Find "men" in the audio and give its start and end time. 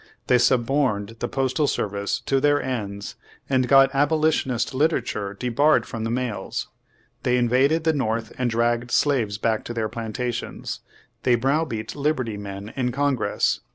12.37-12.73